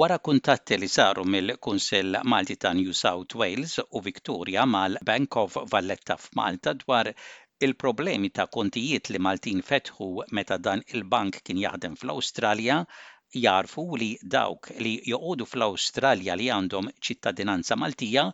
Wara 0.00 0.16
kuntatti 0.26 0.76
li 0.82 0.86
saru 0.92 1.22
mill 1.32 1.50
kunsell 1.64 2.14
Malti 2.32 2.54
ta' 2.62 2.70
New 2.78 2.94
South 3.00 3.32
Wales 3.40 3.74
u 3.96 4.00
Victoria 4.06 4.62
mal-Bank 4.74 5.36
of 5.42 5.58
Valletta 5.74 6.14
f'Malta 6.22 6.72
dwar 6.80 7.10
il-problemi 7.66 8.30
ta' 8.38 8.46
kontijiet 8.56 9.10
li 9.14 9.20
Maltin 9.26 9.62
fetħu 9.68 10.08
meta 10.38 10.58
dan 10.64 10.82
il-bank 10.98 11.38
kien 11.44 11.60
jaħdem 11.64 11.94
fl-Awstralja, 12.00 12.80
jarfu 13.44 13.86
li 14.02 14.08
dawk 14.36 14.72
li 14.86 14.96
joqodu 15.12 15.46
fl-Awstralja 15.52 16.36
li 16.42 16.50
għandhom 16.56 16.90
ċittadinanza 17.10 17.78
Maltija 17.84 18.26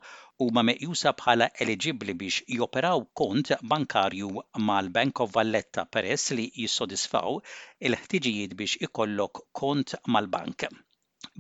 huma 0.46 0.64
meqjusa 0.70 1.12
bħala 1.22 1.50
eligibli 1.66 2.16
biex 2.24 2.44
joperaw 2.58 3.04
kont 3.22 3.52
bankarju 3.74 4.32
mal-Bank 4.70 5.26
of 5.26 5.36
Valletta 5.36 5.84
peress 5.98 6.32
li 6.40 6.48
jissodisfaw 6.64 7.38
il-ħtiġijiet 7.90 8.56
biex 8.62 8.84
ikollok 8.90 9.44
kont 9.62 9.98
mal-bank. 10.16 10.70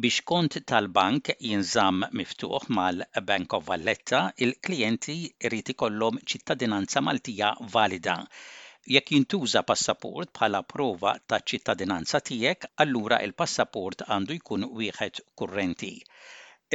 Biex 0.02 0.16
kont 0.28 0.54
tal-bank 0.70 1.26
jinżamm 1.46 2.04
miftuħ 2.20 2.68
mal-Bank 2.76 3.56
of 3.58 3.66
Valletta, 3.70 4.20
il-klijenti 4.46 5.16
jrid 5.48 5.72
ikollhom 5.74 6.20
ċittadinanza 6.34 7.02
Maltija 7.10 7.50
valida. 7.76 8.14
Jekk 8.96 9.12
jintuża 9.18 9.64
passaport 9.74 10.32
bħala 10.40 10.64
prova 10.76 11.14
ta' 11.26 11.42
ċittadinanza 11.54 12.22
tiegħek, 12.32 12.68
allura 12.86 13.20
il-passaport 13.28 14.08
għandu 14.08 14.38
jkun 14.42 14.68
wieħed 14.82 15.24
kurrenti. 15.42 15.94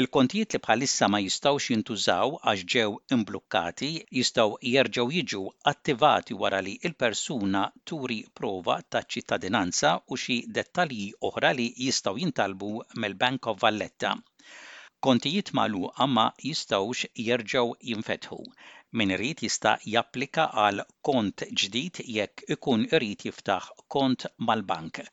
Il-kontijiet 0.02 0.54
li 0.54 0.60
bħalissa 0.64 1.08
ma 1.12 1.20
jistawx 1.26 1.68
jintużaw 1.74 2.32
għax 2.54 2.64
ġew 2.72 2.88
imblukkati 3.16 3.88
jistaw 4.18 4.56
jerġgħu 4.72 5.06
jiġu 5.18 5.40
attivati 5.72 6.36
wara 6.42 6.58
li 6.66 6.74
il-persuna 6.90 7.62
turi 7.92 8.18
prova 8.40 8.76
ta' 8.96 9.02
ċittadinanza 9.14 9.92
u 10.12 10.18
xi 10.24 10.36
dettalji 10.58 11.06
oħra 11.30 11.52
li 11.62 11.68
jistaw 11.86 12.20
jintalbu 12.24 12.72
mill-Bank 13.04 13.50
of 13.54 13.64
Valletta. 13.64 14.12
Kontijiet 15.08 15.54
malu 15.62 15.84
ma 16.18 16.26
jistawx 16.50 17.08
jerġgħu 17.30 17.64
jinfetħu. 17.94 18.42
Min 19.00 19.14
irid 19.20 19.46
jista' 19.48 19.78
japplika 19.96 20.50
għal 20.66 20.84
kont 21.12 21.48
ġdid 21.64 22.04
jekk 22.18 22.44
ikun 22.58 22.84
irid 23.00 23.30
jiftaħ 23.30 23.72
kont 23.98 24.28
mal-bank 24.52 25.06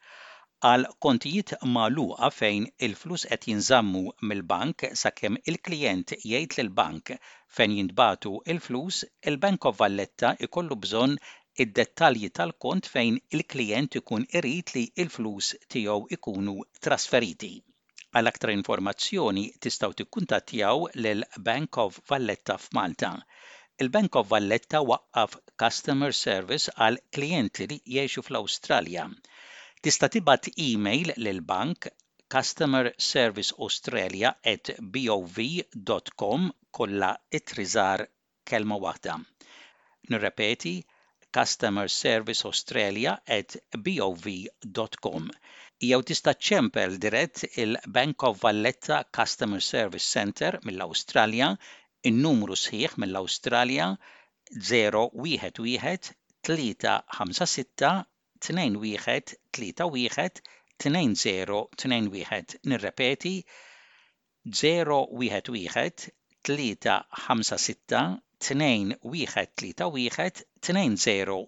għal 0.70 0.84
kontijiet 1.04 1.50
magħluqa 1.76 2.26
fejn 2.34 2.66
il-flus 2.88 3.22
qed 3.30 3.46
jinżammu 3.52 4.02
mill-bank 4.32 4.84
sakemm 5.00 5.38
il-klijent 5.52 6.12
jgħid 6.18 6.54
lil 6.58 6.68
bank 6.76 7.10
fejn 7.56 7.74
jintbatu 7.78 8.34
il-flus, 8.54 8.98
il-Bank 9.30 9.66
of 9.70 9.80
Valletta 9.80 10.30
ikollu 10.48 10.76
bżonn 10.84 11.16
id-dettalji 11.64 12.30
tal-kont 12.40 12.90
fejn 12.94 13.18
il-klijent 13.38 13.98
ikun 14.02 14.28
irid 14.40 14.74
li 14.76 14.84
il-flus 15.06 15.50
tiegħu 15.76 15.96
ikunu 16.18 16.54
trasferiti. 16.88 17.50
Għal 18.14 18.32
aktar 18.32 18.54
informazzjoni 18.58 19.46
tistgħu 19.66 20.00
tikkuntattjaw 20.02 20.86
lil 21.02 21.26
Bank 21.50 21.82
of 21.88 21.98
Valletta 22.14 22.60
f'Malta 22.68 23.12
il-Bank 23.86 24.22
of 24.22 24.30
Valletta 24.36 24.86
waqqaf 24.92 25.36
Customer 25.64 26.14
Service 26.24 26.76
għal 26.78 27.02
klijenti 27.18 27.70
li 27.74 27.82
jgħixu 27.96 28.28
fl-Awstralja. 28.30 29.10
Tista' 29.84 30.06
tibgħat 30.14 30.44
email 30.64 31.08
lil 31.26 31.38
bank 31.46 31.86
Customer 32.34 32.88
Service 33.06 33.54
Australia 33.64 34.30
at 34.50 34.68
bov.com 34.96 36.44
kollha 36.78 37.08
it-triżar 37.38 38.04
kelma 38.50 38.78
waħda. 38.84 39.16
Nirrepeti 40.14 40.74
Customer 41.38 41.90
Service 41.96 42.44
Australia 42.50 43.16
at 43.38 43.56
bov.com. 43.88 45.26
Jew 45.88 46.00
tista' 46.12 46.36
ċempel 46.50 46.94
dirett 47.06 47.42
il-Bank 47.64 48.28
of 48.30 48.38
Valletta 48.46 49.02
Customer 49.18 49.64
Service 49.70 50.06
Center 50.18 50.60
mill-Awstralja, 50.68 51.50
in-numru 52.12 52.54
sħiħ 52.66 52.94
mill-Awstralja 53.02 53.90
011 54.54 56.14
356 56.52 57.98
tnejn 58.42 58.74
wieħed 58.82 59.30
tlieta 59.56 59.86
wieħed 59.96 60.40
tnejn 60.84 61.12
zero 61.22 61.58
tnejn 61.82 62.08
wieħed 62.14 62.48
nirrepeti 62.72 63.34
0 64.60 64.98
wieħed 65.22 65.46
wieħed 65.56 65.96
tlieta 66.48 66.94
ħamsa 67.28 67.58
sitta 67.68 68.02
tnejn 68.48 68.88
wieħed 69.14 69.48
tlieta 69.62 69.84
wieħed 69.98 70.36
tnejn 70.70 70.94
zero 71.06 71.38